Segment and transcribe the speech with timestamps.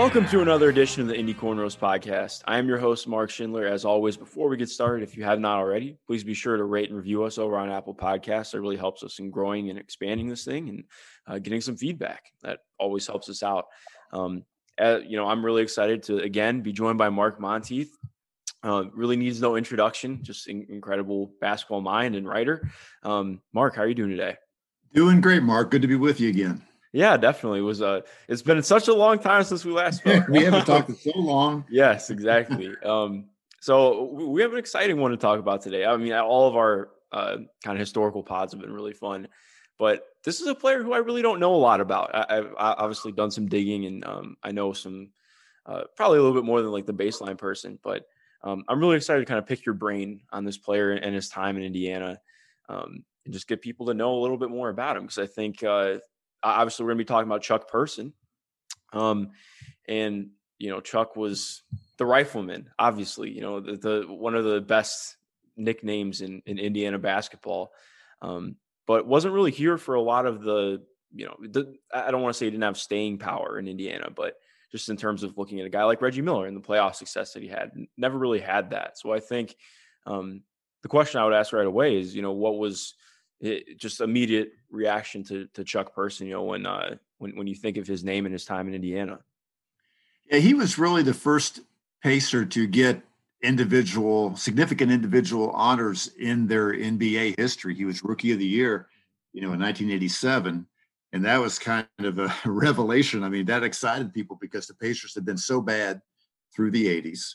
[0.00, 2.40] Welcome to another edition of the Indy Cornrows podcast.
[2.46, 3.66] I am your host, Mark Schindler.
[3.66, 6.64] As always, before we get started, if you have not already, please be sure to
[6.64, 8.54] rate and review us over on Apple Podcasts.
[8.54, 10.84] It really helps us in growing and expanding this thing and
[11.26, 12.32] uh, getting some feedback.
[12.42, 13.66] That always helps us out.
[14.10, 14.46] Um,
[14.80, 17.90] uh, you know, I'm really excited to again be joined by Mark Montieth.
[18.62, 22.70] Uh, really needs no introduction, just in- incredible basketball mind and writer.
[23.02, 24.36] Um, Mark, how are you doing today?
[24.94, 25.70] Doing great, Mark.
[25.70, 26.62] Good to be with you again.
[26.92, 27.60] Yeah, definitely.
[27.60, 30.26] It was uh it's been such a long time since we last spoke.
[30.28, 31.64] we haven't talked in so long.
[31.70, 32.74] Yes, exactly.
[32.84, 33.26] um,
[33.60, 35.84] so we- have an exciting one to talk about today.
[35.84, 39.28] I mean, all of our uh, kind of historical pods have been really fun,
[39.78, 42.14] but this is a player who I really don't know a lot about.
[42.14, 45.10] I, I've obviously done some digging, and um, I know some,
[45.66, 47.78] uh, probably a little bit more than like the baseline person.
[47.82, 48.06] But
[48.42, 51.28] um, I'm really excited to kind of pick your brain on this player and his
[51.28, 52.20] time in Indiana,
[52.68, 55.26] um, and just get people to know a little bit more about him because I
[55.26, 55.96] think uh,
[56.42, 58.12] obviously we're going to be talking about Chuck Person.
[58.92, 59.30] Um,
[59.88, 61.62] and you know, Chuck was
[61.96, 65.16] the rifleman, obviously, you know, the, the one of the best
[65.56, 67.72] nicknames in, in Indiana basketball.
[68.22, 68.56] Um,
[68.86, 70.82] but wasn't really here for a lot of the,
[71.14, 74.10] you know, the, I don't want to say he didn't have staying power in Indiana,
[74.14, 74.34] but
[74.70, 77.32] just in terms of looking at a guy like Reggie Miller and the playoff success
[77.32, 78.98] that he had, never really had that.
[78.98, 79.56] So I think
[80.06, 80.42] um,
[80.82, 82.94] the question I would ask right away is, you know, what was
[83.40, 87.54] it, just immediate reaction to to Chuck Person, you know, when uh, when when you
[87.54, 89.18] think of his name and his time in Indiana.
[90.30, 91.60] Yeah, he was really the first
[92.02, 93.02] pacer to get
[93.42, 97.74] individual, significant individual honors in their NBA history.
[97.74, 98.88] He was rookie of the year,
[99.32, 100.66] you know, in 1987.
[101.12, 103.24] And that was kind of a revelation.
[103.24, 106.00] I mean, that excited people because the Pacers had been so bad
[106.54, 107.34] through the 80s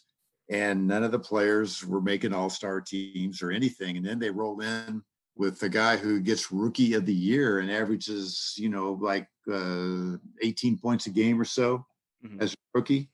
[0.49, 3.97] and none of the players were making all-star teams or anything.
[3.97, 5.01] And then they roll in
[5.35, 10.17] with the guy who gets rookie of the year and averages, you know, like uh,
[10.41, 11.85] 18 points a game or so
[12.23, 12.41] Mhm.
[12.41, 13.09] as a rookie.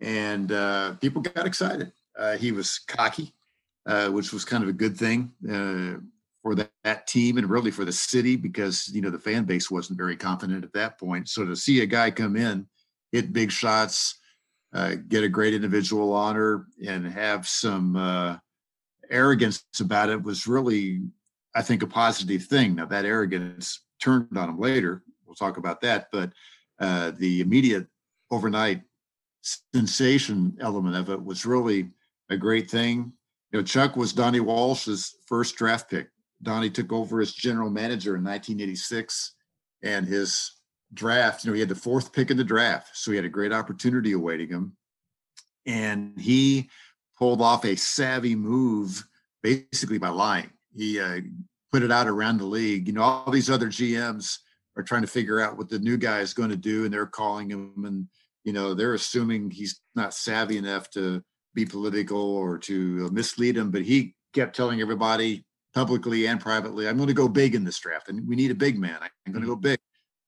[0.00, 1.92] And uh, people got excited.
[2.18, 3.32] Uh, he was cocky,
[3.86, 6.00] uh, which was kind of a good thing uh,
[6.42, 9.70] for that, that team and really for the city because, you know, the fan base
[9.70, 11.28] wasn't very confident at that point.
[11.28, 12.66] So to see a guy come in,
[13.12, 14.18] hit big shots,
[14.72, 18.38] uh, get a great individual honor, and have some uh,
[19.10, 21.00] arrogance about it was really
[21.54, 22.76] I think, a positive thing.
[22.76, 25.02] Now, that arrogance turned on him later.
[25.26, 26.08] We'll talk about that.
[26.12, 26.32] But
[26.78, 27.86] uh, the immediate
[28.30, 28.82] overnight
[29.74, 31.90] sensation element of it was really
[32.30, 33.12] a great thing.
[33.52, 36.08] You know, Chuck was Donnie Walsh's first draft pick.
[36.42, 39.34] Donnie took over as general manager in 1986,
[39.82, 40.52] and his
[40.94, 42.96] draft, you know, he had the fourth pick in the draft.
[42.96, 44.76] So he had a great opportunity awaiting him.
[45.66, 46.70] And he
[47.18, 49.04] pulled off a savvy move
[49.42, 51.20] basically by lying he uh,
[51.72, 52.86] put it out around the league.
[52.86, 54.38] You know, all these other GMs
[54.76, 57.06] are trying to figure out what the new guy is going to do, and they're
[57.06, 58.06] calling him, and
[58.44, 61.22] you know, they're assuming he's not savvy enough to
[61.54, 63.70] be political or to mislead him.
[63.70, 65.44] But he kept telling everybody
[65.74, 68.56] publicly and privately, "I'm going to go big in this draft, and we need a
[68.56, 68.98] big man.
[69.02, 69.78] I'm going to go big."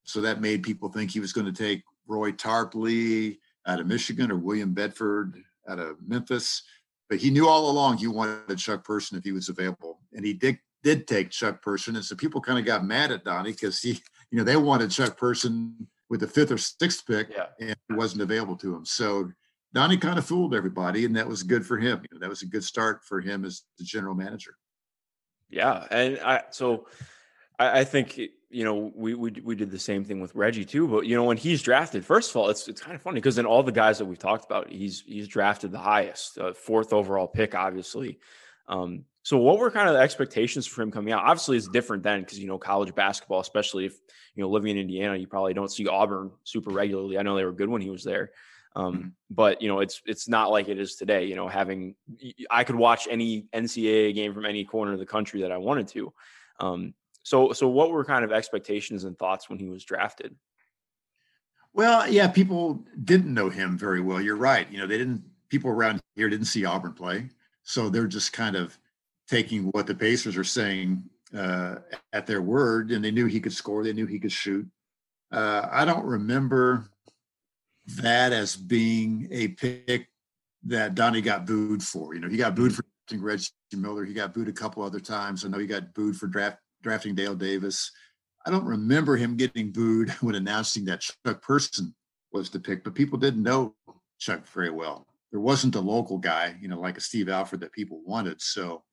[0.05, 4.31] So that made people think he was going to take Roy Tarpley out of Michigan
[4.31, 6.63] or William Bedford out of Memphis
[7.09, 10.33] but he knew all along he wanted Chuck Person if he was available, and he
[10.33, 13.79] did did take Chuck Person, and so people kind of got mad at Donnie because
[13.79, 13.91] he,
[14.31, 17.47] you know, they wanted Chuck Person with the fifth or sixth pick, Yeah.
[17.59, 18.85] and it wasn't available to him.
[18.85, 19.31] So
[19.73, 22.01] Donnie kind of fooled everybody, and that was good for him.
[22.01, 24.57] You know, that was a good start for him as the general manager.
[25.49, 26.87] Yeah, and I so
[27.57, 28.19] I I, I think
[28.53, 30.87] you know we, we we did the same thing with Reggie too.
[30.87, 33.37] But you know when he's drafted, first of all, it's it's kind of funny because
[33.37, 36.93] in all the guys that we've talked about, he's he's drafted the highest, uh, fourth
[36.93, 38.19] overall pick, obviously.
[38.67, 41.23] Um, so what were kind of the expectations for him coming out?
[41.23, 43.93] Obviously, it's different then because you know college basketball, especially if
[44.35, 47.17] you know living in Indiana, you probably don't see Auburn super regularly.
[47.17, 48.31] I know they were good when he was there.
[48.75, 49.07] Um, mm-hmm.
[49.29, 51.25] but you know, it's it's not like it is today.
[51.25, 51.95] You know, having
[52.49, 55.87] I could watch any NCAA game from any corner of the country that I wanted
[55.89, 56.13] to.
[56.59, 56.93] Um,
[57.23, 60.35] so so what were kind of expectations and thoughts when he was drafted?
[61.73, 64.21] Well, yeah, people didn't know him very well.
[64.21, 64.71] You're right.
[64.71, 65.23] You know, they didn't.
[65.49, 67.29] People around here didn't see Auburn play,
[67.63, 68.77] so they're just kind of
[69.27, 71.03] taking what the Pacers are saying
[71.35, 71.75] uh,
[72.11, 73.83] at their word, and they knew he could score.
[73.83, 74.67] They knew he could shoot.
[75.31, 76.89] Uh, I don't remember
[77.87, 80.07] that as being a pick
[80.65, 82.13] that Donnie got booed for.
[82.13, 84.05] You know, he got booed for drafting Reggie Miller.
[84.05, 85.43] He got booed a couple other times.
[85.43, 87.91] I know he got booed for draft, drafting Dale Davis.
[88.45, 91.95] I don't remember him getting booed when announcing that Chuck Person
[92.31, 93.75] was the pick, but people didn't know
[94.19, 95.07] Chuck very well.
[95.31, 98.41] There wasn't a local guy, you know, like a Steve Alford that people wanted.
[98.41, 98.83] So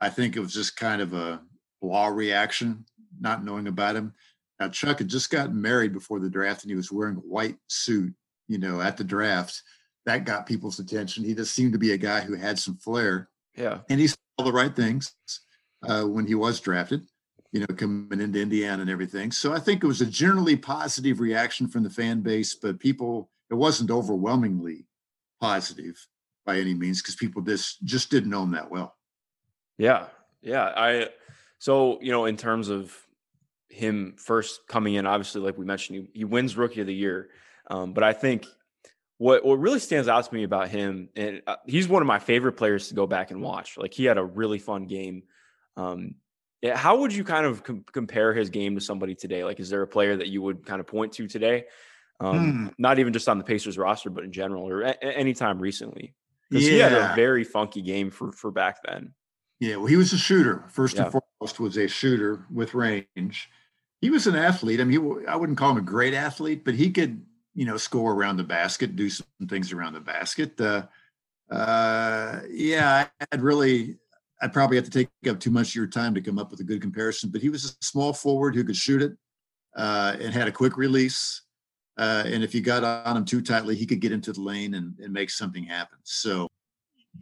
[0.00, 1.40] I think it was just kind of a
[1.80, 2.84] blah reaction,
[3.18, 4.12] not knowing about him.
[4.60, 7.56] Now, Chuck had just gotten married before the draft and he was wearing a white
[7.68, 8.14] suit
[8.48, 9.62] you know, at the draft.
[10.04, 11.24] That got people's attention.
[11.24, 13.28] He just seemed to be a guy who had some flair.
[13.56, 13.80] Yeah.
[13.88, 15.14] And he said all the right things
[15.86, 17.02] uh, when he was drafted,
[17.56, 19.32] you know, coming into Indiana and everything.
[19.32, 23.30] So I think it was a generally positive reaction from the fan base, but people,
[23.48, 24.84] it wasn't overwhelmingly
[25.40, 26.06] positive
[26.44, 28.94] by any means because people just just didn't know him that well.
[29.78, 30.08] Yeah.
[30.42, 30.64] Yeah.
[30.76, 31.08] I,
[31.58, 32.94] so, you know, in terms of
[33.70, 37.30] him first coming in, obviously, like we mentioned, he, he wins rookie of the year.
[37.70, 38.44] Um, but I think
[39.16, 42.18] what what really stands out to me about him, and uh, he's one of my
[42.18, 43.78] favorite players to go back and watch.
[43.78, 45.22] Like he had a really fun game.
[45.78, 46.16] Um,
[46.66, 49.44] yeah, how would you kind of com- compare his game to somebody today?
[49.44, 51.64] Like, is there a player that you would kind of point to today?
[52.20, 52.66] Um, hmm.
[52.78, 56.14] Not even just on the Pacers roster, but in general, or a- anytime recently.
[56.48, 56.72] Because yeah.
[56.72, 59.14] he had a very funky game for for back then.
[59.58, 60.64] Yeah, well, he was a shooter.
[60.68, 61.04] First yeah.
[61.04, 63.50] and foremost, was a shooter with range.
[64.00, 64.80] He was an athlete.
[64.80, 67.22] I mean, he, I wouldn't call him a great athlete, but he could
[67.56, 70.60] you know, score around the basket, do some things around the basket.
[70.60, 70.82] Uh,
[71.50, 73.96] uh, yeah, I'd really,
[74.42, 76.60] I'd probably have to take up too much of your time to come up with
[76.60, 77.30] a good comparison.
[77.30, 79.12] But he was a small forward who could shoot it
[79.76, 81.42] uh, and had a quick release.
[81.96, 84.74] Uh, and if you got on him too tightly, he could get into the lane
[84.74, 85.98] and, and make something happen.
[86.02, 86.48] So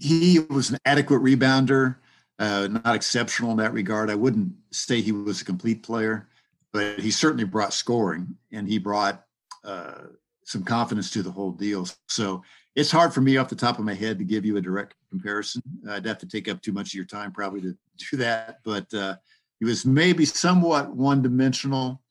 [0.01, 1.97] he was an adequate rebounder,
[2.41, 4.11] uh, not exceptional in that regard.
[4.11, 6.29] I wouldn't say he was a complete player,
[6.73, 9.25] but he certainly brought scoring and he brought
[9.63, 10.07] uh,
[10.45, 11.87] some confidence to the whole deal.
[12.09, 12.43] So
[12.75, 14.95] it's hard for me off the top of my head to give you a direct
[15.11, 15.63] comparison.
[15.89, 17.77] I'd have to take up too much of your time probably to
[18.11, 18.59] do that.
[18.65, 19.17] But uh,
[19.61, 22.03] he was maybe somewhat one dimensional,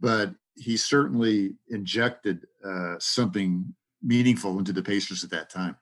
[0.00, 5.76] but he certainly injected uh, something meaningful into the Pacers at that time.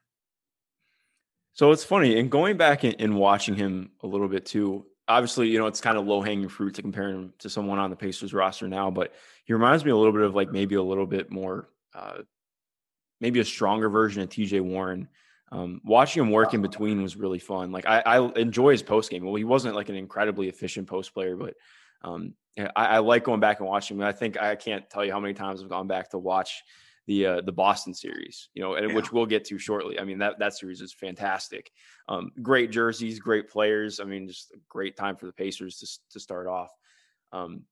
[1.52, 4.86] So it's funny, and going back and, watching him a little bit too.
[5.06, 7.90] Obviously, you know it's kind of low hanging fruit to compare him to someone on
[7.90, 9.12] the Pacers roster now, but
[9.44, 12.22] he reminds me a little bit of like maybe a little bit more uh,
[13.24, 15.08] maybe a stronger version of TJ Warren.
[15.50, 17.72] Um, watching him work in between was really fun.
[17.72, 19.24] Like I, I enjoy his post game.
[19.24, 21.54] Well, he wasn't like an incredibly efficient post player, but
[22.02, 24.04] um, I, I, like going back and watching him.
[24.04, 26.62] I think I can't tell you how many times I've gone back to watch
[27.06, 28.94] the uh, the Boston series, you know, and yeah.
[28.94, 29.98] which we'll get to shortly.
[29.98, 31.70] I mean that that series is fantastic.
[32.10, 34.00] Um, great jerseys, great players.
[34.00, 36.72] I mean, just a great time for the Pacers to to start off.
[37.32, 37.62] Um,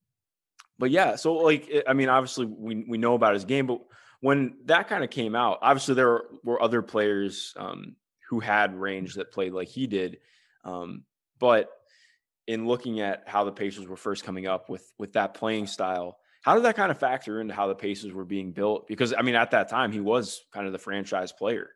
[0.79, 3.83] but yeah, so like I mean, obviously we we know about his game, but
[4.23, 7.97] when that kind of came out, obviously there were other players um,
[8.29, 10.19] who had range that played like he did.
[10.65, 11.03] Um,
[11.41, 11.71] but
[12.47, 16.19] in looking at how the Pacers were first coming up with with that playing style,
[16.43, 18.87] how did that kind of factor into how the Pacers were being built?
[18.87, 21.71] Because I mean, at that time, he was kind of the franchise player.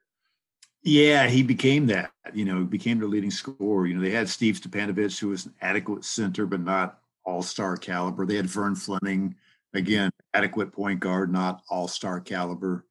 [0.85, 2.13] Yeah, he became that.
[2.33, 3.89] You know, became the leading scorer.
[3.89, 7.77] You know, they had Steve Stipanovich, who was an adequate center, but not all star
[7.77, 8.25] caliber.
[8.25, 9.35] They had Vern Fleming,
[9.75, 12.85] again, adequate point guard, not all star caliber.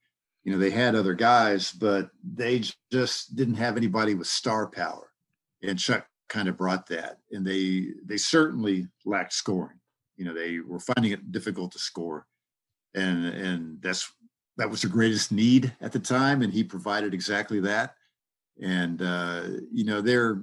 [0.44, 5.12] You know, they had other guys, but they just didn't have anybody with star power.
[5.64, 7.18] And Chuck kind of brought that.
[7.32, 9.80] And they they certainly lacked scoring.
[10.18, 12.28] You know, they were finding it difficult to score.
[12.94, 14.12] And and that's
[14.58, 16.42] that was the greatest need at the time.
[16.42, 17.96] And he provided exactly that.
[18.62, 20.42] And uh, you know, they're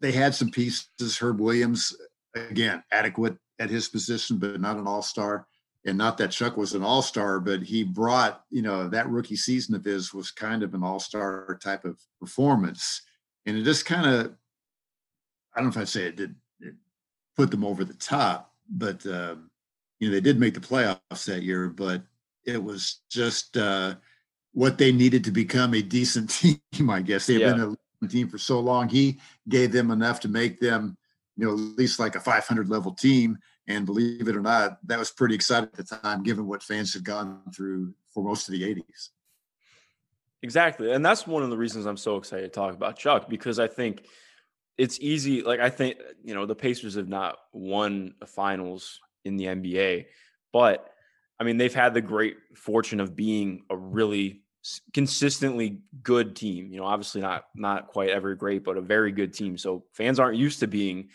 [0.00, 1.18] they had some pieces.
[1.18, 1.94] Herb Williams,
[2.34, 5.46] again, adequate at his position, but not an all-star
[5.86, 9.36] and not that Chuck was an all star, but he brought, you know, that rookie
[9.36, 13.02] season of his was kind of an all star type of performance.
[13.46, 14.34] And it just kind of,
[15.54, 16.74] I don't know if I'd say it did it
[17.36, 19.50] put them over the top, but um,
[19.98, 22.02] you know they did make the playoffs that year, but
[22.44, 23.94] it was just uh,
[24.52, 26.30] what they needed to become a decent
[26.72, 26.90] team.
[26.90, 27.52] I guess they've yeah.
[27.54, 28.88] been a team for so long.
[28.88, 29.18] He
[29.48, 30.96] gave them enough to make them,
[31.36, 33.38] you know, at least like a 500 level team.
[33.68, 36.92] And believe it or not, that was pretty exciting at the time, given what fans
[36.92, 39.10] had gone through for most of the 80s.
[40.42, 40.90] Exactly.
[40.90, 43.68] And that's one of the reasons I'm so excited to talk about Chuck because I
[43.68, 44.04] think
[44.78, 45.42] it's easy.
[45.42, 50.06] Like, I think, you know, the Pacers have not won a finals in the NBA,
[50.52, 50.90] but
[51.38, 54.42] I mean, they've had the great fortune of being a really
[54.92, 56.70] consistently good team.
[56.70, 59.56] You know, obviously not not quite ever great, but a very good team.
[59.56, 61.08] So fans aren't used to being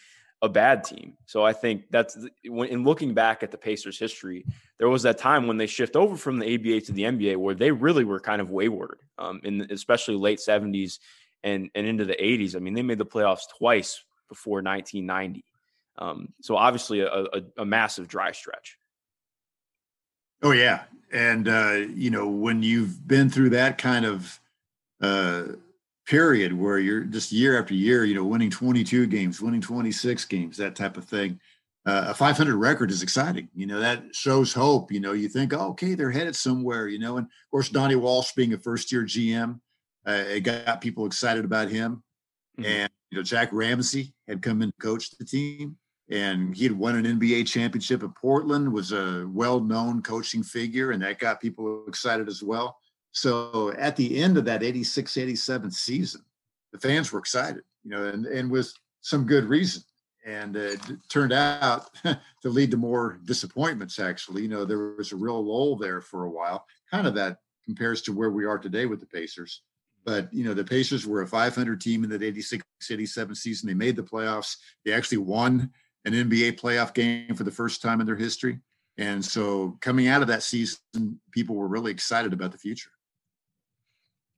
[0.46, 1.18] a bad team.
[1.25, 4.46] So I think that's when in looking back at the Pacers' history,
[4.78, 7.56] there was that time when they shift over from the ABA to the NBA where
[7.56, 11.00] they really were kind of wayward, um, in especially late '70s
[11.44, 12.56] and and into the '80s.
[12.56, 15.44] I mean, they made the playoffs twice before 1990.
[15.98, 18.78] Um, so obviously a, a, a massive dry stretch.
[20.42, 24.40] Oh yeah, and uh, you know when you've been through that kind of
[25.02, 25.44] uh,
[26.06, 30.58] period where you're just year after year, you know, winning 22 games, winning 26 games,
[30.58, 31.40] that type of thing.
[31.88, 33.48] Uh, a 500 record is exciting.
[33.56, 34.92] You know, that shows hope.
[34.92, 37.18] You know, you think, oh, okay, they're headed somewhere, you know.
[37.18, 39.60] And of course, Donnie Walsh being a first year GM,
[40.08, 42.04] uh, it got people excited about him.
[42.58, 42.66] Mm-hmm.
[42.66, 45.78] And, you know, Jack Ramsay had come in to coach the team
[46.10, 50.92] and he had won an NBA championship at Portland, was a well known coaching figure,
[50.92, 52.78] and that got people excited as well.
[53.16, 56.22] So at the end of that 86 87 season,
[56.74, 59.84] the fans were excited, you know, and, and with some good reason.
[60.26, 64.42] And it turned out to lead to more disappointments, actually.
[64.42, 68.02] You know, there was a real lull there for a while, kind of that compares
[68.04, 69.62] to where we are today with the Pacers.
[70.04, 73.68] But, you know, the Pacers were a 500 team in that 86 87 season.
[73.68, 74.58] They made the playoffs.
[74.84, 75.72] They actually won
[76.04, 78.60] an NBA playoff game for the first time in their history.
[78.98, 82.90] And so coming out of that season, people were really excited about the future.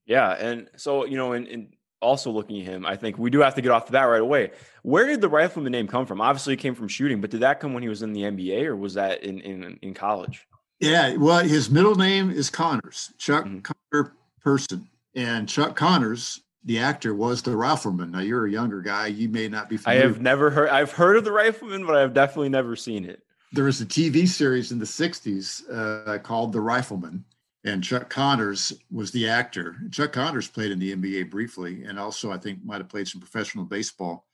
[0.08, 3.56] Yeah, and so you know, and, also looking at him, I think we do have
[3.56, 4.52] to get off the bat right away.
[4.84, 6.22] Where did the rifleman name come from?
[6.22, 8.66] Obviously, it came from shooting, but did that come when he was in the NBA
[8.66, 10.48] or was that in in, in college?
[10.80, 13.60] Yeah, well, his middle name is Connors, Chuck mm-hmm.
[13.62, 18.12] Connor Person, and Chuck Connors, the actor, was the rifleman.
[18.12, 19.78] Now you're a younger guy, you may not be.
[19.78, 20.04] Familiar.
[20.04, 20.70] I have never heard.
[20.70, 23.24] I've heard of the rifleman, but I've definitely never seen it.
[23.54, 27.26] There was a TV series in the '60s uh, called The Rifleman
[27.68, 29.76] and Chuck Connors was the actor.
[29.92, 33.20] Chuck Connors played in the NBA briefly, and also I think might have played some
[33.20, 34.26] professional baseball.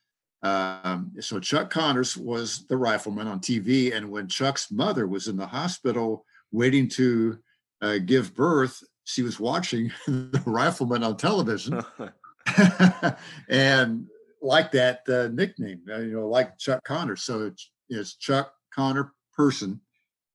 [0.44, 5.36] Um, so Chuck Connors was the rifleman on TV, and when Chuck's mother was in
[5.36, 7.40] the hospital waiting to
[7.82, 11.82] uh, give birth, she was watching the rifleman on television,
[13.50, 14.06] and
[14.42, 17.24] like that uh, nickname, uh, you know, like Chuck Connors.
[17.24, 19.82] So it's, it's Chuck Connor person,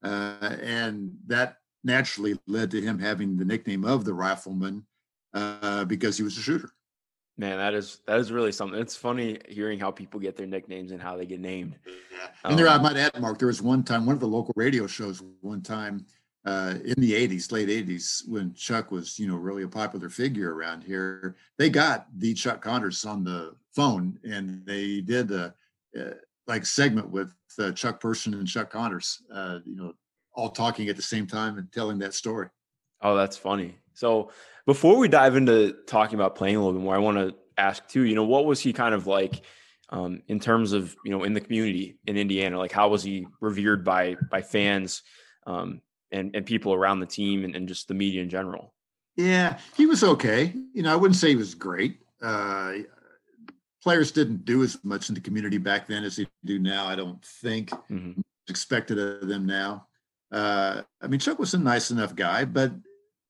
[0.02, 4.84] uh, and that naturally led to him having the nickname of the rifleman
[5.34, 6.70] uh, because he was a shooter.
[7.36, 8.80] Man, that is that is really something.
[8.80, 11.76] It's funny hearing how people get their nicknames and how they get named.
[11.86, 12.26] Yeah.
[12.44, 14.52] And there, I um, might add, Mark, there was one time, one of the local
[14.56, 16.04] radio shows, one time
[16.44, 20.52] uh, in the '80s, late '80s, when Chuck was, you know, really a popular figure
[20.52, 21.36] around here.
[21.58, 25.54] They got the Chuck Connors on the phone, and they did a,
[25.94, 26.14] a
[26.48, 29.22] like segment with uh, Chuck Person and Chuck Connors.
[29.32, 29.92] Uh, you know,
[30.38, 32.48] all talking at the same time and telling that story.
[33.02, 33.76] Oh, that's funny.
[33.92, 34.30] So
[34.66, 37.86] before we dive into talking about playing a little bit more, I want to ask
[37.88, 39.42] too, you know, what was he kind of like
[39.88, 42.56] um, in terms of, you know, in the community in Indiana?
[42.56, 45.02] Like how was he revered by by fans
[45.44, 45.80] um,
[46.12, 48.72] and, and people around the team and, and just the media in general?
[49.16, 50.54] Yeah, he was okay.
[50.72, 51.98] You know, I wouldn't say he was great.
[52.22, 52.74] Uh,
[53.82, 56.86] players didn't do as much in the community back then as they do now.
[56.86, 58.20] I don't think mm-hmm.
[58.48, 59.87] expected of them now.
[60.30, 62.72] Uh, I mean, Chuck was a nice enough guy, but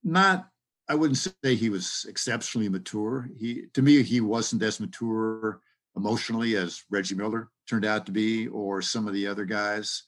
[0.02, 0.48] not.
[0.90, 3.28] I wouldn't say he was exceptionally mature.
[3.36, 5.60] He, to me, he wasn't as mature
[5.96, 10.04] emotionally as Reggie Miller turned out to be, or some of the other guys.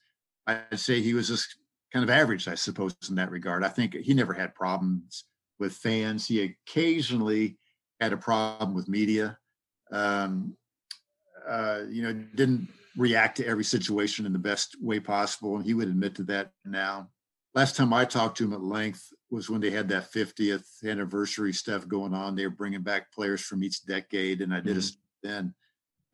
[0.46, 1.56] I'd say he was just
[1.92, 3.62] kind of average, I suppose, in that regard.
[3.62, 5.24] I think he never had problems
[5.58, 6.26] with fans.
[6.26, 7.58] He occasionally
[8.00, 9.36] had a problem with media.
[9.92, 10.56] Um,
[11.46, 15.56] uh, you know, didn't react to every situation in the best way possible.
[15.56, 17.08] And he would admit to that now.
[17.54, 21.52] Last time I talked to him at length was when they had that 50th anniversary
[21.52, 22.36] stuff going on.
[22.36, 24.40] They were bringing back players from each decade.
[24.40, 25.26] And I did mm-hmm.
[25.26, 25.54] a then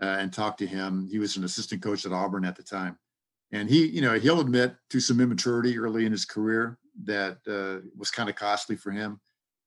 [0.03, 1.09] uh, and talked to him.
[1.11, 2.99] He was an assistant coach at Auburn at the time.
[3.53, 7.87] And he, you know, he'll admit to some immaturity early in his career that uh,
[7.97, 9.21] was kind of costly for him.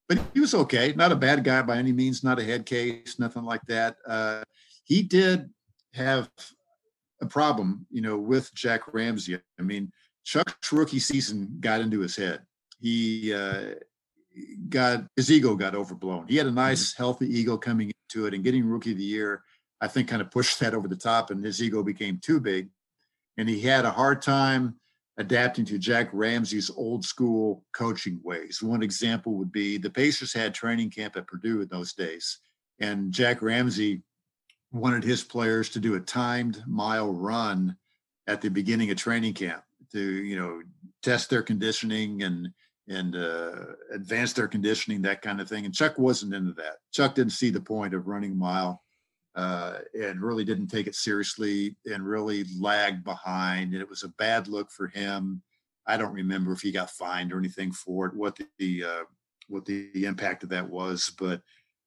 [0.08, 0.94] But he was okay.
[0.96, 3.98] Not a bad guy by any means, not a head case, nothing like that.
[4.08, 4.44] Uh,
[4.84, 5.50] he did
[5.94, 6.30] have
[7.22, 9.38] a problem, you know, with Jack Ramsay.
[9.60, 9.92] I mean,
[10.26, 12.42] Chuck's rookie season got into his head.
[12.80, 13.76] He uh,
[14.70, 16.28] got his ego got overblown.
[16.28, 17.04] He had a nice, mm-hmm.
[17.04, 19.44] healthy ego coming into it, and getting rookie of the year,
[19.82, 22.70] I think, kind of pushed that over the top, and his ego became too big,
[23.38, 24.76] and he had a hard time
[25.18, 28.64] adapting to Jack Ramsay's old school coaching ways.
[28.64, 32.40] One example would be the Pacers had training camp at Purdue in those days,
[32.80, 34.04] and Jack Ramsay
[34.72, 37.76] wanted his players to do a timed mile run
[38.28, 40.62] at the beginning of training camp to you know
[41.02, 42.50] test their conditioning and
[42.90, 45.66] and uh, advance their conditioning that kind of thing.
[45.66, 46.78] And chuck wasn't into that.
[46.92, 48.82] Chuck didn't see the point of running a mile
[49.36, 53.74] uh, and really didn't take it seriously and really lagged behind.
[53.74, 55.44] And it was a bad look for him.
[55.86, 59.04] I don't remember if he got fined or anything for it what the, uh,
[59.48, 61.42] what the impact of that was but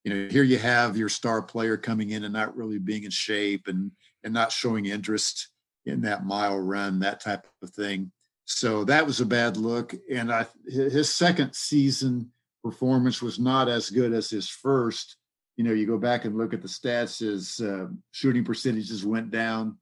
[0.05, 3.11] you know here you have your star player coming in and not really being in
[3.11, 3.93] shape and
[4.25, 5.49] and not showing interest
[5.87, 8.13] in that mile run that type of thing.
[8.45, 12.31] So that was a bad look and i his second season
[12.63, 15.17] performance was not as good as his first.
[15.57, 19.31] You know you go back and look at the stats his uh, shooting percentages went
[19.31, 19.79] down.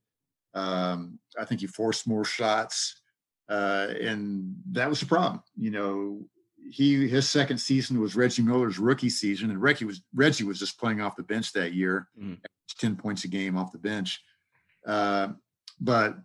[0.52, 3.00] Um, i think he forced more shots
[3.48, 6.22] uh, and that was a problem you know
[6.70, 10.78] he his second season was Reggie Miller's rookie season, and Reggie was Reggie was just
[10.78, 12.38] playing off the bench that year, mm.
[12.78, 14.22] ten points a game off the bench.
[14.86, 15.28] Uh,
[15.80, 16.16] but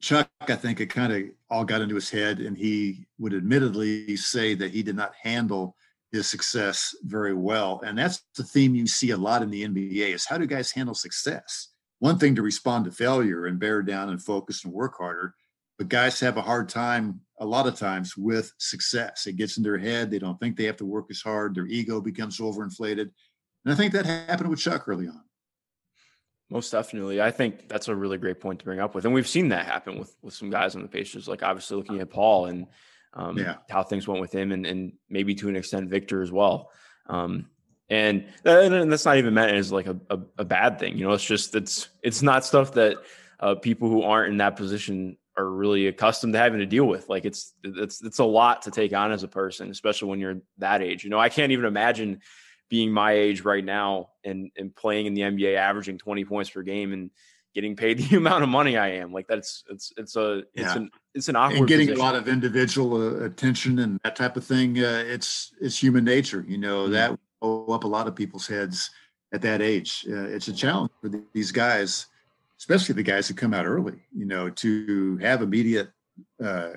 [0.00, 4.16] Chuck, I think it kind of all got into his head, and he would admittedly
[4.16, 5.76] say that he did not handle
[6.10, 7.80] his success very well.
[7.86, 10.72] And that's the theme you see a lot in the NBA: is how do guys
[10.72, 11.68] handle success?
[11.98, 15.34] One thing to respond to failure and bear down and focus and work harder,
[15.78, 19.26] but guys have a hard time a lot of times with success.
[19.26, 20.10] It gets in their head.
[20.10, 21.56] They don't think they have to work as hard.
[21.56, 23.10] Their ego becomes overinflated.
[23.64, 25.20] And I think that happened with Chuck early on.
[26.50, 27.20] Most definitely.
[27.20, 29.06] I think that's a really great point to bring up with.
[29.06, 32.00] And we've seen that happen with with some guys on the Pacers, like obviously looking
[32.00, 32.66] at Paul and
[33.14, 33.56] um, yeah.
[33.68, 36.70] how things went with him and, and maybe to an extent Victor as well.
[37.08, 37.46] Um,
[37.90, 40.96] and, and that's not even meant as like a, a, a, bad thing.
[40.96, 42.96] You know, it's just, it's, it's not stuff that
[43.40, 47.08] uh, people who aren't in that position are really accustomed to having to deal with.
[47.08, 50.40] Like it's it's it's a lot to take on as a person, especially when you're
[50.58, 51.04] that age.
[51.04, 52.20] You know, I can't even imagine
[52.68, 56.62] being my age right now and and playing in the NBA, averaging 20 points per
[56.62, 57.10] game and
[57.54, 59.12] getting paid the amount of money I am.
[59.12, 60.76] Like that's it's it's a it's yeah.
[60.76, 62.00] an it's an awkward and getting position.
[62.00, 64.78] a lot of individual uh, attention and that type of thing.
[64.78, 66.44] Uh, it's it's human nature.
[66.46, 66.92] You know mm-hmm.
[66.92, 68.90] that will up a lot of people's heads
[69.32, 70.04] at that age.
[70.08, 72.06] Uh, it's a challenge for these guys
[72.62, 75.90] especially the guys who come out early, you know, to have immediate
[76.42, 76.68] uh,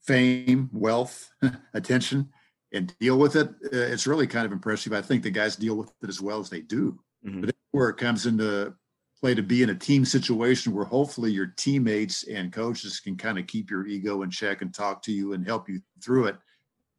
[0.00, 1.30] fame, wealth,
[1.74, 2.30] attention,
[2.72, 3.46] and deal with it.
[3.46, 4.94] Uh, it's really kind of impressive.
[4.94, 6.98] I think the guys deal with it as well as they do.
[7.26, 7.42] Mm-hmm.
[7.42, 8.72] But where it comes into
[9.20, 13.38] play to be in a team situation where hopefully your teammates and coaches can kind
[13.38, 16.36] of keep your ego in check and talk to you and help you through it.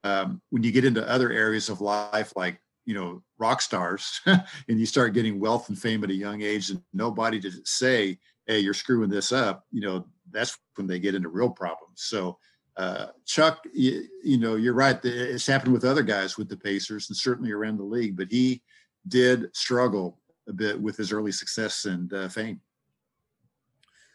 [0.04, 4.80] Um, when you get into other areas of life like you know rock stars and
[4.80, 8.60] you start getting wealth and fame at a young age and nobody to say hey
[8.60, 12.02] you're screwing this up you know that's when they get into real problems.
[12.02, 12.38] So
[12.76, 17.10] uh, chuck you, you, know you're right it's happened with other guys with the pacers
[17.10, 18.62] and certainly around the league but he
[19.08, 22.62] did struggle a bit with his early success and uh, fame.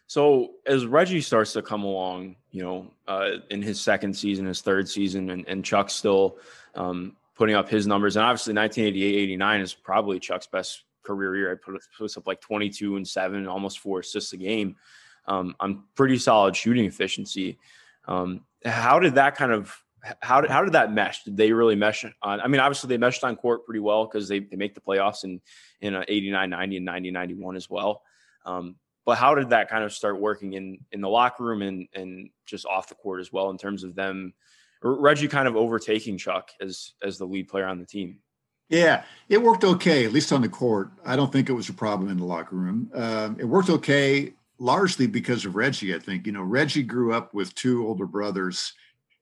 [0.06, 4.60] So as Reggie starts to come along, you know, uh, in his second season, his
[4.60, 6.36] third season, and, and Chuck still
[6.74, 8.14] um, putting up his numbers.
[8.14, 11.50] And obviously, 1988 89 is probably Chuck's best career year.
[11.50, 11.74] I put
[12.16, 14.76] up like 22 and seven, almost four assists a game.
[15.26, 17.58] Um, on pretty solid shooting efficiency.
[18.06, 19.76] Um, how did that kind of
[20.20, 21.24] how did how did that mesh?
[21.24, 22.40] Did they really mesh on?
[22.40, 25.24] I mean, obviously they meshed on court pretty well because they, they make the playoffs
[25.24, 25.40] in
[25.80, 28.02] in 89, 90, and 90, 91 as well.
[28.46, 31.88] Um, but how did that kind of start working in in the locker room and
[31.92, 34.32] and just off the court as well in terms of them
[34.82, 38.18] Reggie kind of overtaking Chuck as as the lead player on the team.
[38.68, 40.90] Yeah, it worked okay, at least on the court.
[41.04, 42.90] I don't think it was a problem in the locker room.
[42.94, 45.94] Um, it worked okay largely because of Reggie.
[45.94, 48.72] I think you know Reggie grew up with two older brothers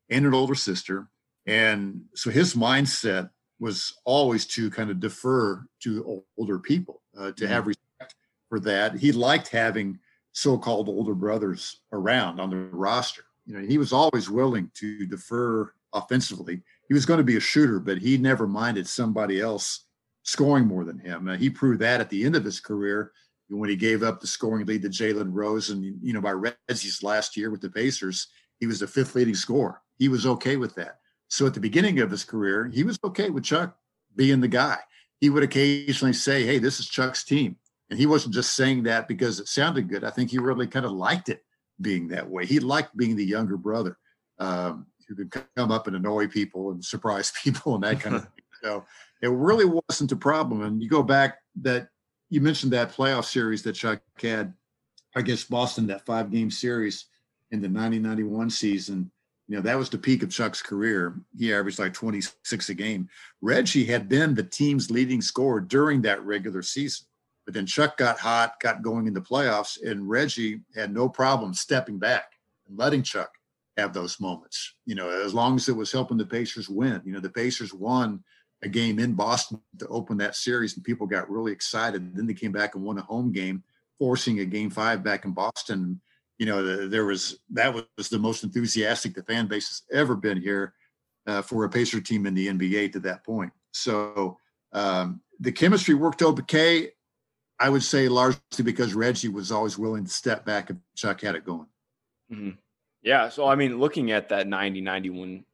[0.09, 1.09] and an older sister,
[1.47, 7.45] and so his mindset was always to kind of defer to older people, uh, to
[7.45, 7.53] mm-hmm.
[7.53, 8.15] have respect
[8.49, 8.97] for that.
[8.97, 9.99] He liked having
[10.33, 15.73] so-called older brothers around on the roster you know, he was always willing to defer
[15.93, 16.63] offensively.
[16.87, 19.87] He was going to be a shooter, but he never minded somebody else
[20.23, 21.29] scoring more than him.
[21.29, 23.11] Uh, he proved that at the end of his career
[23.49, 25.71] when he gave up the scoring lead to Jalen Rose.
[25.71, 28.29] And, you know, by Reggie's last year with the Pacers,
[28.61, 29.83] he was the fifth leading scorer.
[29.99, 30.99] He was okay with that.
[31.27, 33.77] So at the beginning of his career, he was okay with Chuck
[34.15, 34.79] being the guy.
[35.21, 37.57] He would occasionally say, Hey, this is Chuck's team.
[37.91, 40.05] And he wasn't just saying that because it sounded good.
[40.05, 41.43] I think he really kind of liked it
[41.81, 42.47] being that way.
[42.47, 43.97] He liked being the younger brother
[44.39, 48.23] um, who could come up and annoy people and surprise people and that kind of
[48.35, 48.45] thing.
[48.63, 48.85] So
[49.23, 50.63] it really wasn't a problem.
[50.63, 51.89] And you go back that
[52.29, 54.55] you mentioned that playoff series that Chuck had
[55.17, 57.07] against Boston, that five game series
[57.51, 59.11] in the 1991 season.
[59.49, 61.17] You know, that was the peak of Chuck's career.
[61.37, 63.09] He averaged like 26 a game.
[63.41, 67.07] Reggie had been the team's leading scorer during that regular season.
[67.45, 71.55] But then Chuck got hot, got going in the playoffs, and Reggie had no problem
[71.55, 72.33] stepping back
[72.69, 73.31] and letting Chuck
[73.77, 74.75] have those moments.
[74.87, 77.01] You know, as long as it was helping the Pacers win.
[77.05, 78.23] You know, the Pacers won
[78.63, 82.15] a game in Boston to open that series, and people got really excited.
[82.15, 83.63] Then they came back and won a home game,
[83.99, 86.01] forcing a game five back in Boston.
[86.39, 90.41] You know, there was that was the most enthusiastic the fan base has ever been
[90.41, 90.75] here
[91.27, 93.53] uh, for a Pacer team in the NBA to that point.
[93.73, 94.39] So
[94.73, 96.91] um, the chemistry worked okay.
[97.61, 101.35] I would say largely because Reggie was always willing to step back if Chuck had
[101.35, 101.67] it going.
[102.33, 102.51] Mm-hmm.
[103.03, 103.29] Yeah.
[103.29, 105.45] So, I mean, looking at that 90 91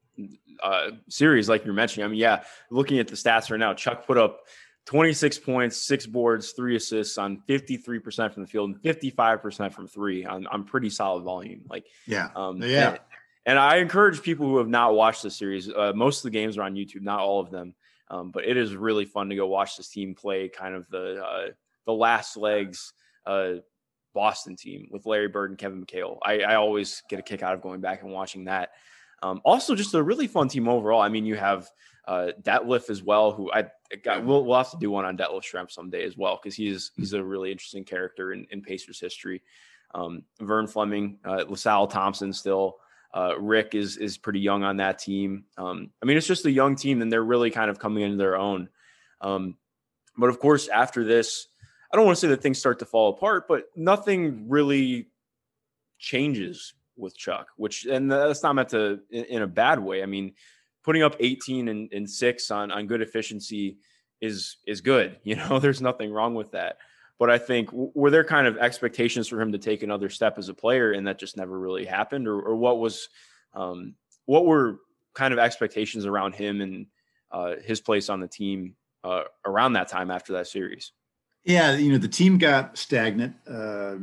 [0.63, 4.07] uh, series, like you're mentioning, I mean, yeah, looking at the stats right now, Chuck
[4.07, 4.43] put up
[4.87, 10.25] 26 points, six boards, three assists on 53% from the field and 55% from three
[10.25, 11.63] on, on pretty solid volume.
[11.69, 12.29] Like, yeah.
[12.37, 12.91] Um, yeah.
[12.91, 12.99] And,
[13.47, 16.57] and, I encourage people who have not watched the series, uh, most of the games
[16.57, 17.75] are on YouTube, not all of them.
[18.09, 21.21] Um, but it is really fun to go watch this team play kind of the,
[21.21, 21.47] uh,
[21.87, 22.93] the last legs
[23.25, 23.55] uh,
[24.15, 26.19] Boston team with Larry Bird and Kevin McHale.
[26.25, 28.71] I, I, always get a kick out of going back and watching that.
[29.23, 31.01] Um, also, just a really fun team overall.
[31.01, 31.69] I mean, you have
[32.07, 33.67] uh, Detlef as well, who I
[34.03, 34.25] got.
[34.25, 37.13] We'll, we'll have to do one on Detlef Schrempf someday as well because he's he's
[37.13, 39.43] a really interesting character in, in Pacers history.
[39.95, 42.77] Um, Vern Fleming, uh, LaSalle Thompson, still.
[43.15, 45.45] Uh, Rick is is pretty young on that team.
[45.57, 48.17] Um, I mean, it's just a young team, and they're really kind of coming into
[48.17, 48.69] their own.
[49.21, 49.57] Um,
[50.19, 51.49] but of course, after this,
[51.97, 55.07] I don't want to say that things start to fall apart, but nothing really
[55.99, 60.03] changes with Chuck, which, and that's not meant to in, in a bad way.
[60.03, 60.35] I mean,
[60.85, 63.79] putting up 18 and, and six on, on good efficiency
[64.21, 65.17] is, is good.
[65.25, 66.77] You know, there's nothing wrong with that.
[67.19, 70.51] But I think were there kind of expectations for him to take another step as
[70.51, 73.09] a player, and that just never really happened, or, or what was,
[73.55, 73.95] um,
[74.27, 74.81] what were
[75.15, 76.89] kind of expectations around him and
[77.33, 80.93] uh, his place on the team uh, around that time after that series?
[81.47, 83.37] Yeah, you know, the team got stagnant.
[83.49, 83.97] Uh,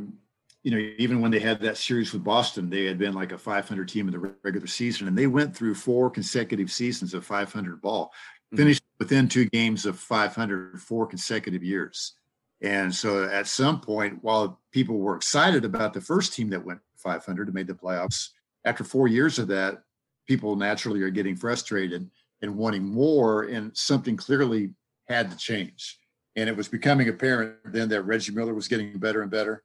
[0.62, 3.38] you know, even when they had that series with Boston, they had been like a
[3.38, 7.82] 500 team in the regular season, and they went through four consecutive seasons of 500
[7.82, 8.56] ball, mm-hmm.
[8.56, 12.14] finished within two games of 500 four consecutive years.
[12.62, 16.80] And so at some point, while people were excited about the first team that went
[16.96, 18.30] 500 and made the playoffs,
[18.64, 19.82] after four years of that,
[20.26, 22.08] people naturally are getting frustrated
[22.40, 24.70] and wanting more, and something clearly
[25.08, 25.98] had to change.
[26.36, 29.62] And it was becoming apparent then that Reggie Miller was getting better and better.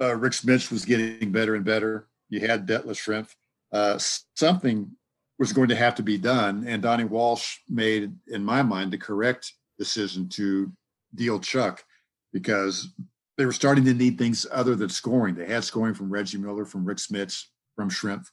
[0.00, 2.08] Uh, Rick Smits was getting better and better.
[2.28, 3.34] You had Detlef Schrempf.
[3.72, 3.98] Uh,
[4.36, 4.90] something
[5.38, 6.64] was going to have to be done.
[6.66, 10.72] And Donnie Walsh made, in my mind, the correct decision to
[11.14, 11.84] deal Chuck
[12.32, 12.88] because
[13.36, 15.34] they were starting to need things other than scoring.
[15.34, 17.44] They had scoring from Reggie Miller, from Rick Smits,
[17.76, 18.26] from Schrempf,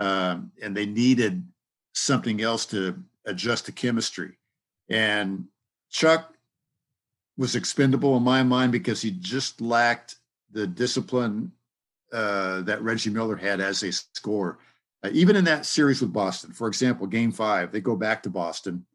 [0.00, 1.46] um, and they needed
[1.94, 4.38] something else to adjust the chemistry.
[4.88, 5.46] And
[5.90, 6.33] Chuck
[7.36, 10.16] was expendable in my mind because he just lacked
[10.52, 11.52] the discipline
[12.12, 14.58] uh, that Reggie Miller had as a scorer.
[15.02, 18.30] Uh, even in that series with Boston, for example, game five, they go back to
[18.30, 18.86] Boston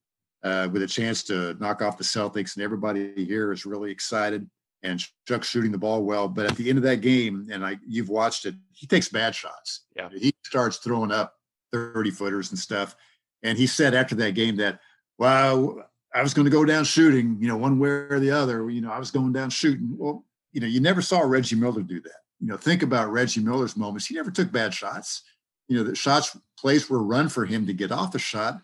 [0.44, 4.50] uh, with a chance to knock off the Celtics, and everybody here is really excited.
[4.82, 7.78] And Chuck's shooting the ball well, but at the end of that game, and I,
[7.86, 9.82] you've watched it, he takes bad shots.
[9.98, 11.36] Yeah, he starts throwing up
[11.74, 12.96] thirty footers and stuff.
[13.44, 14.80] And he said after that game that,
[15.18, 18.70] "Wow, I was going to go down shooting, you know, one way or the other.
[18.70, 19.90] You know, I was going down shooting.
[19.98, 22.20] Well, you know, you never saw Reggie Miller do that.
[22.40, 24.08] You know, think about Reggie Miller's moments.
[24.08, 25.24] He never took bad shots.
[25.68, 28.60] You know, the shots plays were run for him to get off the shot.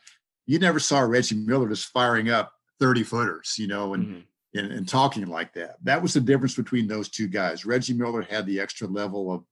[0.47, 4.59] You never saw Reggie Miller just firing up 30 footers, you know, and, mm-hmm.
[4.59, 5.75] and, and talking like that.
[5.83, 7.65] That was the difference between those two guys.
[7.65, 9.43] Reggie Miller had the extra level of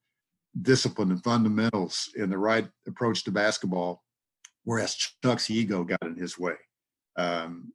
[0.61, 4.03] discipline and fundamentals and the right approach to basketball,
[4.63, 6.55] whereas Chuck's ego got in his way.
[7.17, 7.71] Um,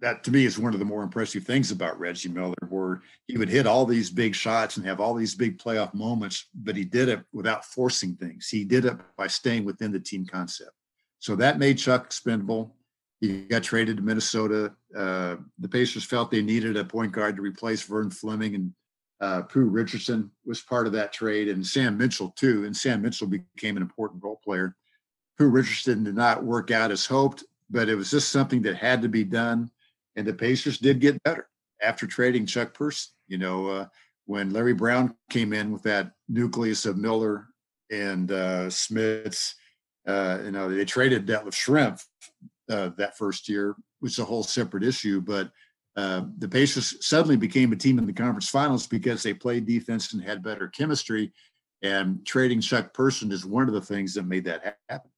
[0.00, 3.38] that to me is one of the more impressive things about Reggie Miller, where he
[3.38, 6.84] would hit all these big shots and have all these big playoff moments, but he
[6.84, 8.48] did it without forcing things.
[8.48, 10.72] He did it by staying within the team concept.
[11.18, 12.76] So that made Chuck expendable.
[13.20, 14.74] He got traded to Minnesota.
[14.94, 18.72] Uh, the Pacers felt they needed a point guard to replace Vern Fleming, and
[19.20, 22.66] uh, Pooh Richardson was part of that trade, and Sam Mitchell too.
[22.66, 24.76] And Sam Mitchell became an important role player.
[25.38, 29.00] Pooh Richardson did not work out as hoped, but it was just something that had
[29.02, 29.70] to be done
[30.16, 31.48] and the Pacers did get better
[31.82, 33.12] after trading Chuck Person.
[33.28, 33.86] You know, uh,
[34.24, 37.46] when Larry Brown came in with that nucleus of Miller
[37.90, 39.54] and uh, Smits,
[40.06, 42.02] uh, you know, they traded Detlef Schrempf
[42.70, 45.20] uh, that first year, which is a whole separate issue.
[45.20, 45.50] But
[45.96, 50.12] uh, the Pacers suddenly became a team in the conference finals because they played defense
[50.12, 51.32] and had better chemistry.
[51.82, 55.10] And trading Chuck Person is one of the things that made that happen.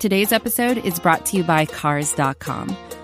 [0.00, 2.76] Today's episode is brought to you by Cars.com.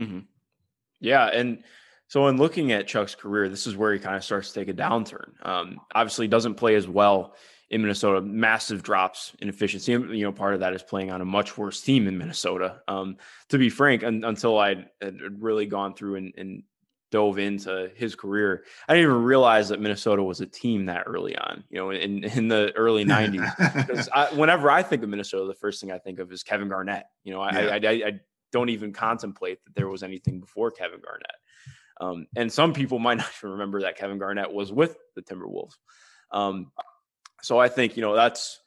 [0.00, 0.20] Mm-hmm.
[1.00, 1.62] Yeah, and
[2.08, 4.68] so in looking at Chuck's career, this is where he kind of starts to take
[4.68, 5.30] a downturn.
[5.46, 7.36] Um, obviously, doesn't play as well
[7.70, 8.20] in Minnesota.
[8.20, 9.92] Massive drops in efficiency.
[9.92, 12.82] You know, part of that is playing on a much worse team in Minnesota.
[12.88, 13.16] Um,
[13.50, 16.62] to be frank, un- until I had really gone through and, and
[17.12, 21.36] dove into his career, I didn't even realize that Minnesota was a team that early
[21.36, 21.62] on.
[21.70, 23.86] You know, in in the early '90s.
[23.86, 27.04] because whenever I think of Minnesota, the first thing I think of is Kevin Garnett.
[27.22, 27.70] You know, I, yeah.
[27.70, 28.20] I, I, I
[28.52, 31.26] don't even contemplate that there was anything before Kevin Garnett.
[32.00, 35.74] Um, and some people might not even remember that Kevin Garnett was with the Timberwolves.
[36.32, 36.72] Um,
[37.42, 38.60] so I think you know that's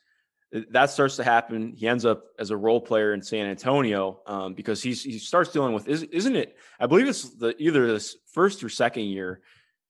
[0.71, 1.73] that starts to happen.
[1.75, 5.51] He ends up as a role player in San Antonio um, because he's he starts
[5.51, 6.57] dealing with is, isn't it?
[6.79, 9.41] I believe it's the either this first or second year.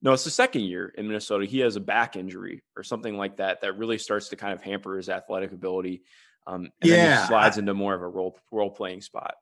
[0.02, 1.46] No, it's the second year in Minnesota.
[1.46, 4.62] He has a back injury or something like that that really starts to kind of
[4.62, 6.04] hamper his athletic ability.
[6.46, 6.96] Um, and yeah.
[6.96, 9.36] then he slides into more of a role role playing spot.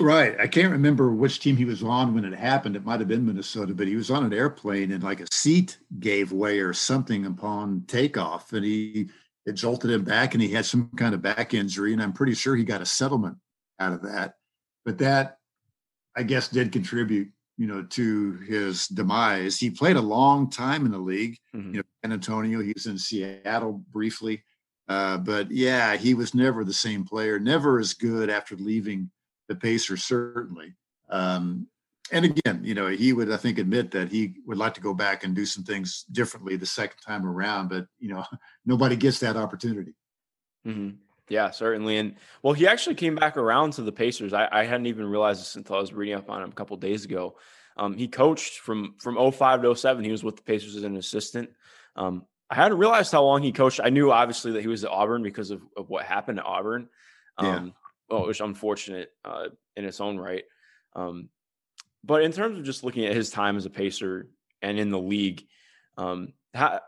[0.00, 0.38] Right.
[0.40, 2.76] I can't remember which team he was on when it happened.
[2.76, 5.76] It might have been Minnesota, but he was on an airplane and like a seat
[6.00, 9.10] gave way or something upon takeoff and he
[9.44, 11.92] it jolted him back and he had some kind of back injury.
[11.92, 13.36] And I'm pretty sure he got a settlement
[13.80, 14.36] out of that.
[14.84, 15.38] But that
[16.16, 19.58] I guess did contribute, you know, to his demise.
[19.58, 21.74] He played a long time in the league, mm-hmm.
[21.74, 24.42] you know, San Antonio, he was in Seattle briefly.
[24.88, 29.10] Uh, but yeah, he was never the same player, never as good after leaving
[29.48, 30.74] the Pacers certainly.
[31.08, 31.68] Um,
[32.10, 34.94] and again, you know, he would I think admit that he would like to go
[34.94, 38.24] back and do some things differently the second time around, but you know,
[38.66, 39.94] nobody gets that opportunity.
[40.66, 40.96] Mm-hmm.
[41.28, 41.96] Yeah, certainly.
[41.96, 44.32] And well, he actually came back around to the Pacers.
[44.32, 46.76] I, I hadn't even realized this until I was reading up on him a couple
[46.76, 47.36] days ago.
[47.76, 50.04] Um, he coached from from 05 to 07.
[50.04, 51.50] He was with the Pacers as an assistant.
[51.96, 53.80] Um, I hadn't realized how long he coached.
[53.82, 56.88] I knew obviously that he was at Auburn because of, of what happened at Auburn.
[57.38, 57.72] Um,
[58.12, 59.46] oh, it unfortunate uh,
[59.76, 60.44] in its own right.
[60.94, 61.30] Um,
[62.04, 64.28] but in terms of just looking at his time as a pacer
[64.60, 65.44] and in the league,
[65.96, 66.80] um, how,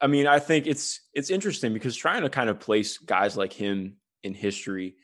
[0.00, 3.52] I mean, I think it's it's interesting because trying to kind of place guys like
[3.52, 4.96] him in history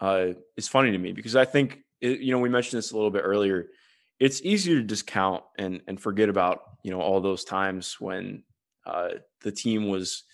[0.00, 2.96] uh, is funny to me because I think it, you know we mentioned this a
[2.96, 3.68] little bit earlier.
[4.18, 8.44] It's easier to discount and and forget about you know all those times when
[8.84, 9.10] uh,
[9.42, 10.24] the team was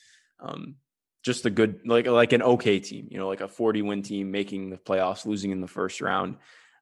[0.41, 0.77] um,
[1.23, 4.31] just a good like like an okay team, you know, like a 40 win team
[4.31, 6.37] making the playoffs, losing in the first round,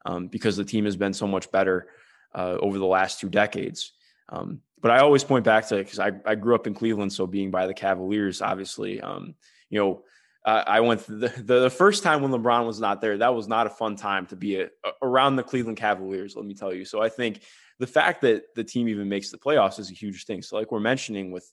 [0.07, 1.89] um, because the team has been so much better
[2.35, 3.93] uh, over the last two decades.
[4.31, 7.27] Um, but I always point back to because I, I grew up in Cleveland, so
[7.27, 9.35] being by the Cavaliers, obviously, um,
[9.69, 10.03] you know,
[10.43, 13.19] I went the, the, first time when LeBron was not there.
[13.19, 14.71] That was not a fun time to be a,
[15.03, 16.35] around the Cleveland Cavaliers.
[16.35, 16.87] Let me tell you.
[16.87, 17.43] So I think
[17.79, 20.41] the fact that the team even makes the playoffs is a huge thing.
[20.41, 21.51] So like we're mentioning with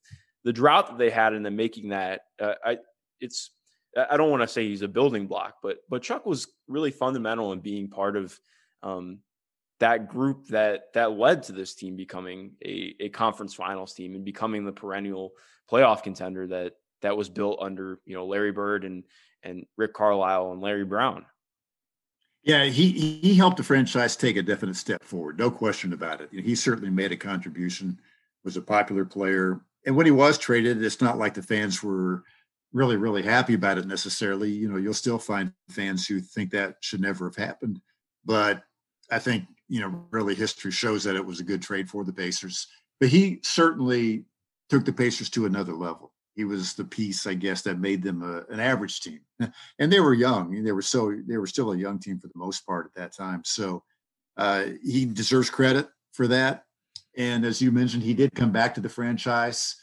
[0.48, 2.78] the drought that they had and then making that, uh, I
[3.20, 3.52] it's
[4.10, 7.52] I don't want to say he's a building block, but but Chuck was really fundamental
[7.52, 8.40] in being part of
[8.82, 9.20] um,
[9.82, 14.24] that group that that led to this team becoming a, a conference finals team and
[14.24, 15.34] becoming the perennial
[15.70, 19.04] playoff contender that that was built under you know Larry Bird and
[19.44, 21.26] and Rick Carlisle and Larry Brown.
[22.44, 26.30] Yeah, he he helped the franchise take a definite step forward, no question about it.
[26.32, 28.00] He certainly made a contribution,
[28.46, 32.23] was a popular player, and when he was traded, it's not like the fans were
[32.73, 34.52] really, really happy about it necessarily.
[34.52, 37.80] You know, you'll still find fans who think that should never have happened.
[38.26, 38.63] But
[39.10, 42.12] I think, you know, really history shows that it was a good trade for the
[42.12, 42.67] Pacers.
[43.00, 44.26] But he certainly
[44.69, 46.12] took the Pacers to another level.
[46.36, 49.21] He was the piece, I guess, that made them a, an average team.
[49.80, 50.63] And they were young.
[50.63, 53.15] They were so they were still a young team for the most part at that
[53.15, 53.43] time.
[53.45, 53.84] So
[54.36, 56.63] uh, he deserves credit for that.
[57.18, 59.76] And as you mentioned, he did come back to the franchise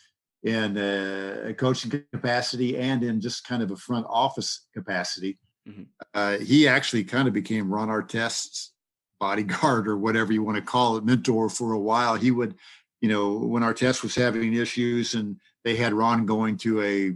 [0.44, 5.38] in a coaching capacity and in just kind of a front office capacity.
[5.68, 5.82] Mm-hmm.
[6.12, 8.72] Uh, he actually kind of became Ron Artest's
[9.18, 12.14] bodyguard or whatever you want to call it, mentor for a while.
[12.14, 12.54] He would,
[13.00, 17.14] you know, when Artest was having issues and they had Ron going to a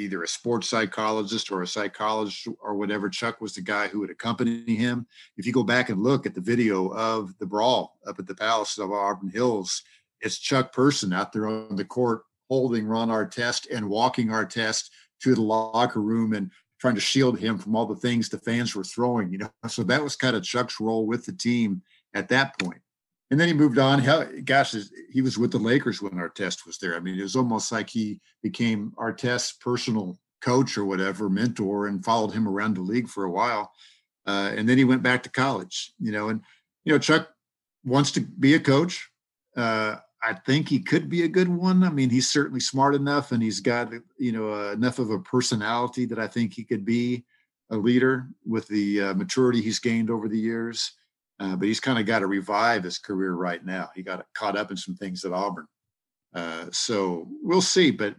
[0.00, 4.10] either a sports psychologist or a psychologist or whatever, Chuck was the guy who would
[4.10, 5.06] accompany him.
[5.36, 8.34] If you go back and look at the video of the brawl up at the
[8.34, 9.82] Palace of Auburn Hills,
[10.20, 14.90] it's Chuck Person out there on the court holding Ron Artest and walking Artest
[15.22, 18.74] to the locker room and trying to shield him from all the things the fans
[18.74, 19.50] were throwing, you know.
[19.68, 21.82] So that was kind of Chuck's role with the team
[22.14, 22.80] at that point.
[23.30, 24.04] And then he moved on.
[24.44, 24.74] Gosh,
[25.10, 26.96] he was with the Lakers when Artest was there.
[26.96, 32.04] I mean, it was almost like he became Artest's personal coach or whatever, mentor, and
[32.04, 33.72] followed him around the league for a while.
[34.26, 36.28] Uh, and then he went back to college, you know.
[36.28, 36.40] And
[36.84, 37.28] you know, Chuck
[37.84, 39.08] wants to be a coach.
[39.56, 41.82] Uh, I think he could be a good one.
[41.82, 45.20] I mean, he's certainly smart enough, and he's got you know uh, enough of a
[45.20, 47.24] personality that I think he could be
[47.70, 50.92] a leader with the uh, maturity he's gained over the years.
[51.40, 53.88] Uh, but he's kind of got to revive his career right now.
[53.94, 55.66] He got caught up in some things at Auburn,
[56.34, 57.90] uh, so we'll see.
[57.90, 58.14] But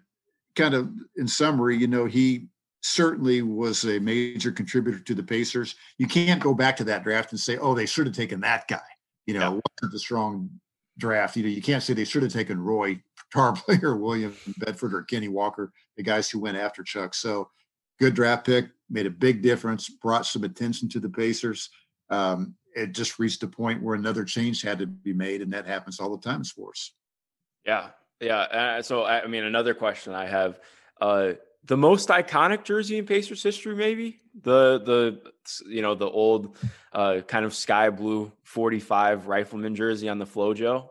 [0.55, 2.47] kind of in summary, you know, he
[2.81, 5.75] certainly was a major contributor to the Pacers.
[5.99, 8.67] You can't go back to that draft and say, "Oh, they should have taken that
[8.67, 8.81] guy."
[9.27, 9.49] You know, yeah.
[9.49, 10.49] wasn't the strong
[10.97, 11.37] draft.
[11.37, 13.01] You know, you can't say they should have taken Roy
[13.33, 17.13] Tarpley or William Bedford or Kenny Walker, the guys who went after Chuck.
[17.13, 17.49] So
[17.99, 21.69] good draft pick, made a big difference, brought some attention to the Pacers.
[22.11, 25.65] Um, it just reached a point where another change had to be made, and that
[25.65, 26.93] happens all the time in sports.
[27.65, 28.39] Yeah, yeah.
[28.39, 30.59] Uh, so, I mean, another question I have:
[30.99, 31.33] uh,
[31.65, 35.31] the most iconic jersey in Pacers history, maybe the the
[35.69, 36.55] you know the old
[36.93, 40.89] uh, kind of sky blue 45 rifleman jersey on the flojo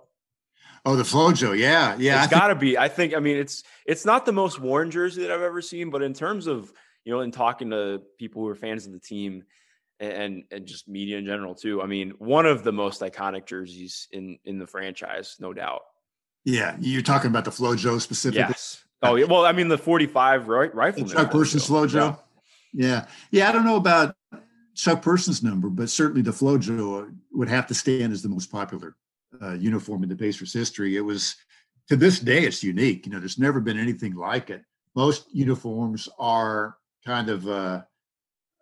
[0.85, 4.05] oh the flojo yeah yeah it's got to be i think i mean it's it's
[4.05, 6.73] not the most worn jersey that i've ever seen but in terms of
[7.05, 9.45] you know in talking to people who are fans of the team
[10.01, 14.09] and and just media in general too i mean one of the most iconic jerseys
[14.13, 15.83] in in the franchise no doubt
[16.45, 20.49] yeah you're talking about the flojo specifically yes oh yeah well i mean the 45
[20.49, 22.17] right rifle chuck person's flojo yeah.
[22.73, 23.07] Yeah.
[23.31, 23.49] Yeah.
[23.49, 24.15] I don't know about
[24.75, 28.97] Chuck Person's number, but certainly the Flojo would have to stand as the most popular
[29.43, 30.97] uh, uniform in the Pacers history.
[30.97, 31.37] It was
[31.89, 33.07] to this day, it's unique.
[33.07, 34.63] You know, there's never been anything like it.
[34.95, 37.83] Most uniforms are kind of uh,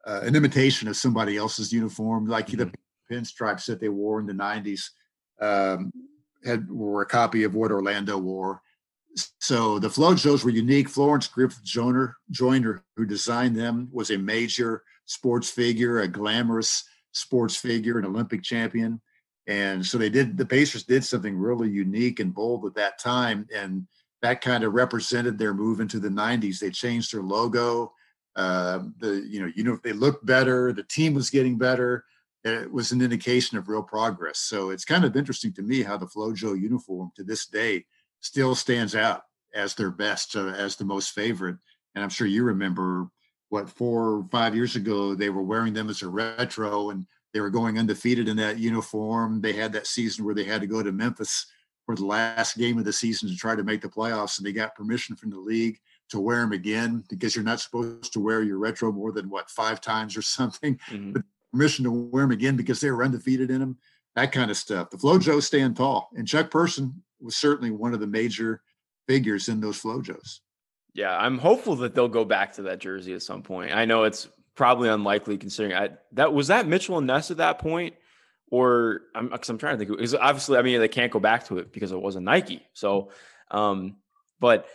[0.06, 2.70] uh, an imitation of somebody else's uniform, like mm-hmm.
[2.70, 2.72] the
[3.10, 4.90] pinstripes that they wore in the 90s
[5.40, 5.92] um,
[6.44, 8.62] had were a copy of what Orlando wore.
[9.40, 10.88] So the Flojos were unique.
[10.88, 17.56] Florence Griffith Joyner, Joyner, who designed them, was a major sports figure, a glamorous sports
[17.56, 19.00] figure, an Olympic champion.
[19.46, 23.48] And so they did, the Pacers did something really unique and bold at that time.
[23.54, 23.86] And
[24.20, 26.58] that kind of represented their move into the 90s.
[26.58, 27.92] They changed their logo.
[28.38, 30.72] Uh, the, you know, you know, they looked better.
[30.72, 32.04] The team was getting better.
[32.44, 34.38] It was an indication of real progress.
[34.38, 37.84] So it's kind of interesting to me how the Flojo uniform to this day
[38.20, 39.22] still stands out
[39.54, 41.56] as their best, uh, as the most favorite.
[41.96, 43.08] And I'm sure you remember
[43.48, 47.40] what four or five years ago they were wearing them as a retro and they
[47.40, 49.40] were going undefeated in that uniform.
[49.40, 51.46] They had that season where they had to go to Memphis
[51.86, 54.52] for the last game of the season to try to make the playoffs, and they
[54.52, 58.42] got permission from the league to wear them again because you're not supposed to wear
[58.42, 60.78] your retro more than what five times or something.
[60.90, 61.12] Mm-hmm.
[61.12, 63.78] But permission to wear them again because they were undefeated in them.
[64.14, 64.90] That kind of stuff.
[64.90, 68.62] The Flojo stand tall, and Chuck Person was certainly one of the major
[69.06, 70.40] figures in those Flojos.
[70.94, 73.72] Yeah, I'm hopeful that they'll go back to that jersey at some point.
[73.72, 77.60] I know it's probably unlikely considering I, that was that Mitchell and Ness at that
[77.60, 77.94] point,
[78.50, 81.46] or I'm because I'm trying to think because obviously I mean they can't go back
[81.46, 82.66] to it because it wasn't Nike.
[82.72, 83.10] So,
[83.50, 83.96] um,
[84.40, 84.66] but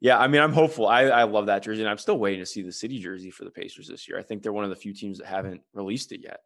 [0.00, 0.86] yeah, I mean I'm hopeful.
[0.86, 3.44] I I love that jersey, and I'm still waiting to see the city jersey for
[3.44, 4.18] the Pacers this year.
[4.18, 6.40] I think they're one of the few teams that haven't released it yet.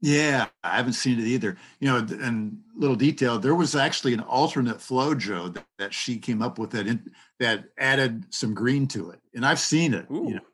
[0.00, 1.56] Yeah, I haven't seen it either.
[1.80, 6.40] You know, and little detail, there was actually an alternate flojo that, that she came
[6.40, 10.06] up with that in, that added some green to it, and I've seen it.
[10.10, 10.28] Ooh.
[10.28, 10.46] You know,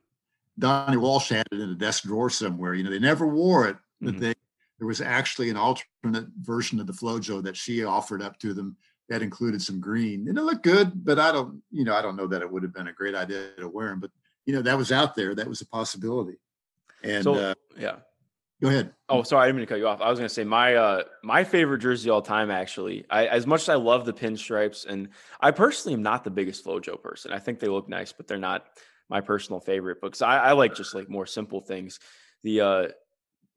[0.58, 2.74] Donnie Walsh had it in a desk drawer somewhere.
[2.74, 4.20] You know, they never wore it, but mm-hmm.
[4.20, 4.34] they
[4.78, 8.76] there was actually an alternate version of the flojo that she offered up to them
[9.08, 11.04] that included some green, and it looked good.
[11.04, 13.14] But I don't, you know, I don't know that it would have been a great
[13.14, 14.00] idea to wear them.
[14.00, 14.10] But
[14.46, 15.34] you know, that was out there.
[15.34, 16.38] That was a possibility.
[17.02, 17.96] And so, uh, yeah
[18.64, 18.94] Go ahead.
[19.10, 20.00] Oh, sorry, I didn't mean to cut you off.
[20.00, 22.50] I was going to say my uh my favorite jersey all time.
[22.50, 26.30] Actually, I as much as I love the pinstripes, and I personally am not the
[26.30, 27.30] biggest FloJo person.
[27.30, 28.64] I think they look nice, but they're not
[29.10, 30.00] my personal favorite.
[30.00, 31.98] Because I, I like just like more simple things.
[32.42, 32.88] The uh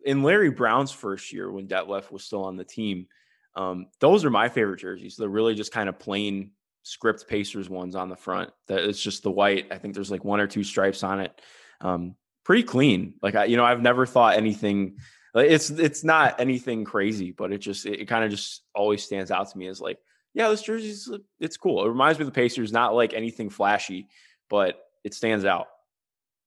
[0.04, 3.08] in Larry Brown's first year when Detlef was still on the team,
[3.56, 5.16] um, those are my favorite jerseys.
[5.16, 6.52] They're really just kind of plain
[6.84, 8.52] script Pacers ones on the front.
[8.68, 9.68] That it's just the white.
[9.72, 11.42] I think there's like one or two stripes on it.
[11.82, 13.16] Um, pretty clean.
[13.22, 14.98] Like I, you know, I've never thought anything
[15.34, 19.04] Like it's it's not anything crazy, but it just it, it kind of just always
[19.04, 20.00] stands out to me as like,
[20.34, 21.08] yeah, this jersey's
[21.40, 21.86] it's cool.
[21.86, 24.08] It reminds me of the Pacers, not like anything flashy,
[24.50, 25.68] but it stands out.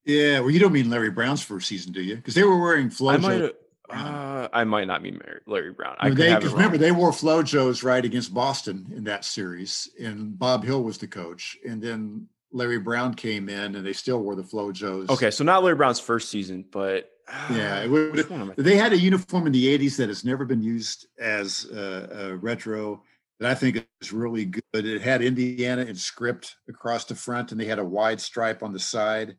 [0.05, 2.16] Yeah, well, you don't mean Larry Brown's first season, do you?
[2.16, 3.53] Because they were wearing FloJo.
[3.93, 5.97] Uh, I might not mean Larry Brown.
[5.99, 10.82] I they, remember they wore FloJos right against Boston in that series, and Bob Hill
[10.82, 15.09] was the coach, and then Larry Brown came in, and they still wore the FloJos.
[15.11, 17.11] Okay, so not Larry Brown's first season, but
[17.51, 21.66] yeah, would, they had a uniform in the '80s that has never been used as
[21.66, 23.03] a, a retro
[23.38, 24.62] that I think is really good.
[24.72, 28.72] It had Indiana in script across the front, and they had a wide stripe on
[28.72, 29.36] the side.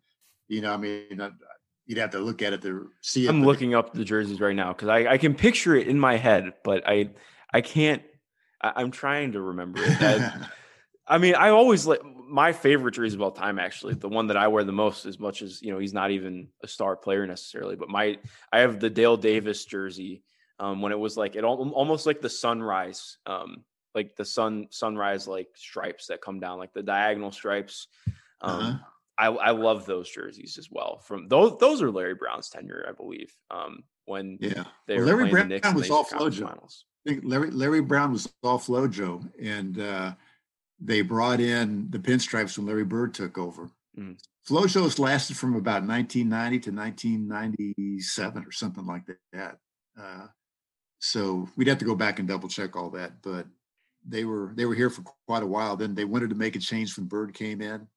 [0.47, 1.21] You know, I mean,
[1.91, 3.29] you'd have to look at it to see it.
[3.29, 6.15] I'm looking up the jerseys right now because I, I can picture it in my
[6.15, 7.09] head, but I
[7.53, 8.01] I can't.
[8.61, 10.01] I, am trying to remember it.
[10.01, 10.47] I,
[11.07, 13.59] I mean, I always like my favorite jersey of all time.
[13.59, 16.11] Actually, the one that I wear the most, as much as you know, he's not
[16.11, 17.75] even a star player necessarily.
[17.75, 18.17] But my
[18.53, 20.23] I have the Dale Davis jersey
[20.59, 25.27] um, when it was like it almost like the sunrise, um, like the sun sunrise
[25.27, 27.87] like stripes that come down, like the diagonal stripes.
[28.39, 28.77] Um, uh-huh.
[29.21, 30.97] I, I love those jerseys as well.
[30.97, 33.31] From those, those are Larry Brown's tenure, I believe.
[33.51, 36.47] Um, when yeah, they well, Larry Brown the was all FloJo.
[36.47, 36.85] Finals.
[37.05, 40.13] Larry Larry Brown was all FloJo, and uh,
[40.79, 43.69] they brought in the pinstripes when Larry Bird took over.
[43.97, 44.17] Mm.
[44.49, 49.03] FloJos lasted from about 1990 to 1997 or something like
[49.33, 49.57] that.
[49.99, 50.27] Uh,
[50.97, 53.45] so we'd have to go back and double check all that, but
[54.03, 55.77] they were they were here for quite a while.
[55.77, 57.87] Then they wanted to make a change when Bird came in,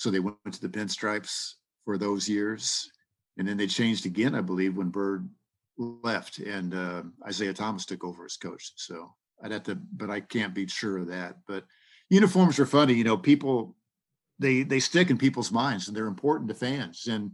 [0.00, 2.90] so they went to the pinstripes for those years,
[3.36, 5.28] and then they changed again, I believe, when Bird
[5.76, 8.72] left and uh, Isiah Thomas took over as coach.
[8.76, 9.12] So
[9.44, 11.36] I'd have to, but I can't be sure of that.
[11.46, 11.66] But
[12.08, 13.18] uniforms are funny, you know.
[13.18, 13.76] People
[14.38, 17.06] they they stick in people's minds and they're important to fans.
[17.06, 17.32] And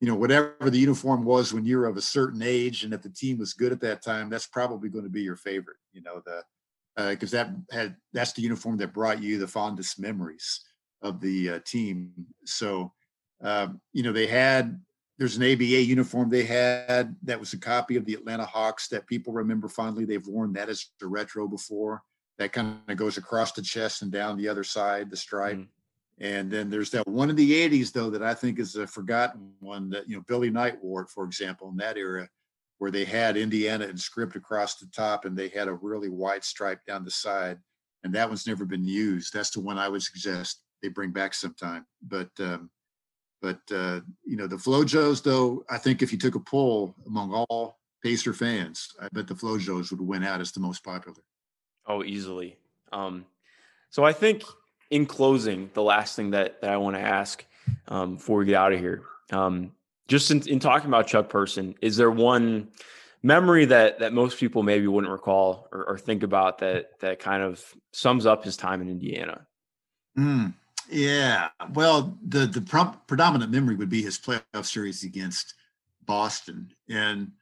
[0.00, 3.10] you know, whatever the uniform was when you're of a certain age, and if the
[3.10, 5.78] team was good at that time, that's probably going to be your favorite.
[5.92, 6.42] You know, the
[7.10, 10.60] because uh, that had that's the uniform that brought you the fondest memories
[11.04, 12.12] of the uh, team.
[12.44, 12.92] So,
[13.42, 14.80] uh, you know, they had
[15.18, 19.06] there's an ABA uniform they had that was a copy of the Atlanta Hawks that
[19.06, 20.04] people remember fondly.
[20.04, 22.02] They've worn that as a retro before.
[22.38, 25.58] That kind of goes across the chest and down the other side, the stripe.
[25.58, 25.68] Mm.
[26.18, 29.52] And then there's that one in the 80s, though, that I think is a forgotten
[29.60, 32.28] one that, you know, Billy Knight wore it, for example, in that era,
[32.78, 36.42] where they had Indiana and script across the top and they had a really wide
[36.42, 37.58] stripe down the side.
[38.02, 39.32] And that one's never been used.
[39.32, 41.86] That's the one I would suggest they bring back sometime.
[42.02, 42.70] But um,
[43.40, 47.32] but uh, you know the FloJos, though, I think if you took a poll among
[47.32, 51.16] all Pacer fans, I bet the FloJos would win out as the most popular.
[51.86, 52.58] Oh, easily.
[52.92, 53.24] Um,
[53.88, 54.44] so I think
[54.90, 57.44] in closing, the last thing that that I want to ask
[57.88, 59.72] um, before we get out of here, um,
[60.06, 62.68] just in, in talking about Chuck Person, is there one
[63.22, 67.42] memory that that most people maybe wouldn't recall or, or think about that that kind
[67.42, 67.64] of
[67.94, 69.46] sums up his time in Indiana?
[70.18, 70.54] Mm.
[70.90, 72.60] Yeah, well, the the
[73.06, 75.54] predominant memory would be his playoff series against
[76.04, 77.32] Boston, and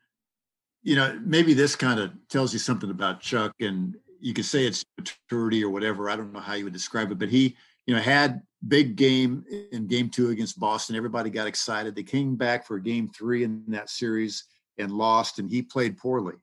[0.82, 4.64] you know maybe this kind of tells you something about Chuck, and you could say
[4.64, 6.08] it's maturity or whatever.
[6.08, 9.44] I don't know how you would describe it, but he you know had big game
[9.72, 10.94] in game two against Boston.
[10.96, 11.94] Everybody got excited.
[11.94, 14.44] They came back for game three in that series
[14.78, 16.34] and lost, and he played poorly.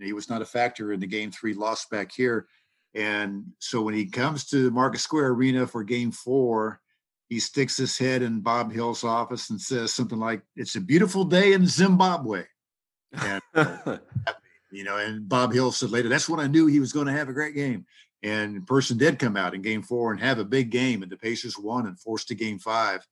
[0.00, 2.46] He was not a factor in the game three loss back here.
[2.94, 6.80] And so when he comes to the Market Square Arena for game four,
[7.28, 11.24] he sticks his head in Bob Hill's office and says something like, It's a beautiful
[11.24, 12.44] day in Zimbabwe.
[13.12, 13.42] And,
[14.72, 17.12] you know, and Bob Hill said later, That's when I knew he was going to
[17.12, 17.84] have a great game.
[18.22, 21.16] And person did come out in game four and have a big game, and the
[21.16, 23.06] Pacers won and forced to game five.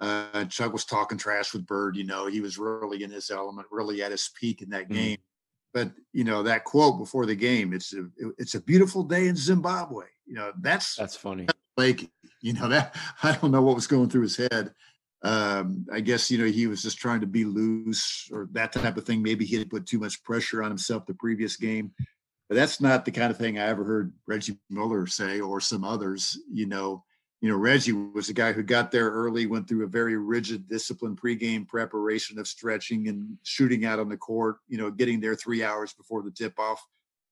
[0.00, 1.96] Uh, Chuck was talking trash with Bird.
[1.96, 4.94] You know, he was really in his element, really at his peak in that mm-hmm.
[4.94, 5.18] game
[5.72, 8.06] but you know that quote before the game it's a
[8.38, 10.04] it's a beautiful day in zimbabwe.
[10.26, 11.46] You know that's that's funny.
[11.76, 12.10] Like
[12.40, 14.72] you know that i don't know what was going through his head.
[15.22, 18.96] Um i guess you know he was just trying to be loose or that type
[18.96, 19.22] of thing.
[19.22, 21.92] Maybe he had put too much pressure on himself the previous game.
[22.48, 25.84] But that's not the kind of thing i ever heard reggie miller say or some
[25.84, 27.04] others you know
[27.40, 30.68] you know, Reggie was a guy who got there early, went through a very rigid,
[30.68, 35.34] disciplined pregame preparation of stretching and shooting out on the court, you know, getting there
[35.34, 36.84] three hours before the tip off,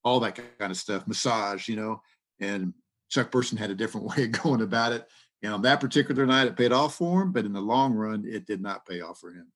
[0.04, 2.00] all that kind of stuff, massage, you know.
[2.40, 2.72] And
[3.10, 5.06] Chuck Person had a different way of going about it.
[5.42, 8.24] And on that particular night, it paid off for him, but in the long run,
[8.26, 9.52] it did not pay off for him.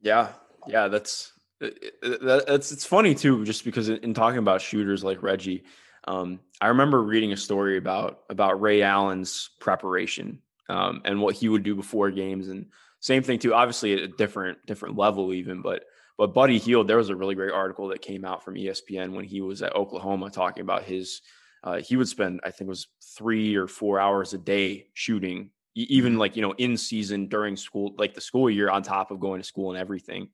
[0.00, 0.28] Yeah.
[0.68, 0.86] Yeah.
[0.86, 5.64] That's, that's, it's funny too, just because in talking about shooters like Reggie,
[6.06, 11.48] um, I remember reading a story about about Ray Allen's preparation um, and what he
[11.48, 12.66] would do before games, and
[13.00, 13.54] same thing too.
[13.54, 15.84] Obviously, at a different different level, even, but
[16.16, 19.24] But Buddy Hield, there was a really great article that came out from ESPN when
[19.24, 21.22] he was at Oklahoma talking about his.
[21.62, 25.50] Uh, he would spend, I think, it was three or four hours a day shooting,
[25.74, 26.20] even mm-hmm.
[26.20, 29.40] like you know in season during school, like the school year, on top of going
[29.40, 30.28] to school and everything.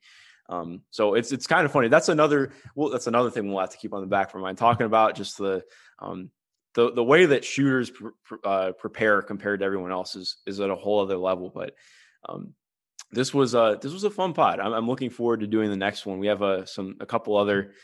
[0.51, 1.89] Um, so it's it's kind of funny.
[1.89, 4.41] That's another well, that's another thing we'll have to keep on the back of our
[4.41, 5.63] mind talking about just the
[6.01, 6.31] um,
[6.75, 10.71] the the way that shooters pr- uh, prepare compared to everyone else is is at
[10.71, 11.51] a whole other level.
[11.55, 11.75] But
[12.29, 12.55] um,
[13.13, 14.59] this was uh this was a fun pod.
[14.61, 16.19] I'm, I'm, looking forward to doing the next one.
[16.19, 17.75] We have a uh, some a couple other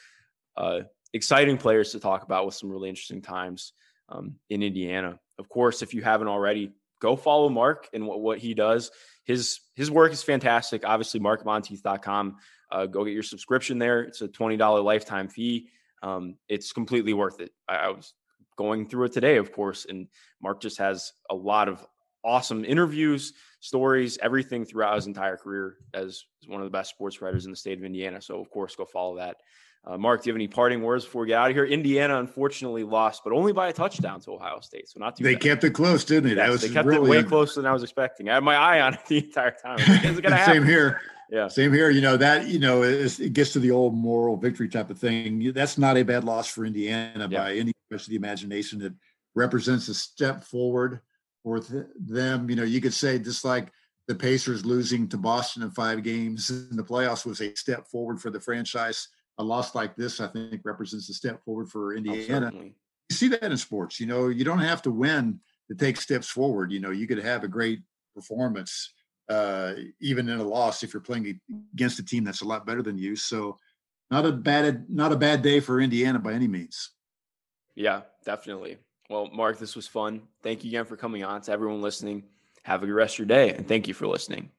[0.56, 0.80] uh,
[1.12, 3.72] exciting players to talk about with some really interesting times
[4.08, 5.18] um, in Indiana.
[5.38, 8.90] Of course, if you haven't already, go follow Mark and what, what he does.
[9.24, 10.84] His his work is fantastic.
[10.84, 12.36] Obviously, markmonteith.com.
[12.70, 14.02] Uh, go get your subscription there.
[14.02, 15.68] It's a twenty dollar lifetime fee.
[16.02, 17.50] Um, it's completely worth it.
[17.68, 18.12] I, I was
[18.56, 19.86] going through it today, of course.
[19.88, 20.08] And
[20.40, 21.84] Mark just has a lot of
[22.24, 27.44] awesome interviews, stories, everything throughout his entire career as one of the best sports writers
[27.44, 28.20] in the state of Indiana.
[28.20, 29.36] So, of course, go follow that.
[29.88, 31.64] Uh, Mark, do you have any parting words before we get out of here?
[31.64, 34.88] Indiana unfortunately lost, but only by a touchdown to Ohio State.
[34.88, 35.22] So not too.
[35.22, 35.28] Bad.
[35.28, 35.42] They bad.
[35.42, 36.30] kept it close, didn't they?
[36.30, 38.28] Yes, that was they kept really it way closer than I was expecting.
[38.28, 39.78] I had my eye on it the entire time.
[40.44, 41.00] Same here.
[41.30, 41.48] Yeah.
[41.48, 41.90] Same here.
[41.90, 45.52] You know, that, you know, it gets to the old moral victory type of thing.
[45.52, 47.38] That's not a bad loss for Indiana yeah.
[47.38, 48.82] by any stretch of the imagination.
[48.82, 48.92] It
[49.34, 51.00] represents a step forward
[51.42, 52.50] for them.
[52.50, 53.72] You know, you could say just like
[54.08, 58.20] the Pacers losing to Boston in five games in the playoffs was a step forward
[58.20, 59.08] for the franchise.
[59.38, 62.50] A loss like this, I think, represents a step forward for oh, Indiana.
[62.54, 64.00] Oh, you see that in sports.
[64.00, 66.72] You know, you don't have to win to take steps forward.
[66.72, 67.80] You know, you could have a great
[68.14, 68.92] performance
[69.28, 71.40] uh, even in a loss if you're playing
[71.74, 73.16] against a team that's a lot better than you.
[73.16, 73.56] So
[74.10, 76.90] not a bad not a bad day for Indiana by any means.
[77.74, 78.78] Yeah, definitely.
[79.10, 80.22] Well, Mark, this was fun.
[80.42, 81.40] Thank you again for coming on.
[81.42, 82.24] To everyone listening,
[82.62, 84.50] have a good rest of your day, and thank you for listening.